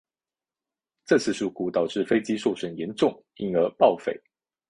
[1.05, 4.19] 这次事故导致飞机受损严重因而报废。